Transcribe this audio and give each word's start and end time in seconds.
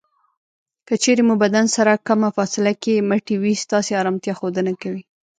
که 0.87 0.93
چېرې 1.03 1.23
مو 1.27 1.35
بدن 1.43 1.65
سره 1.75 1.93
کمه 2.07 2.29
فاصله 2.37 2.73
کې 2.83 3.05
مټې 3.09 3.35
وي 3.41 3.53
ستاسې 3.63 3.91
ارامتیا 4.01 4.33
ښودنه 4.39 4.73
کوي. 4.81 5.03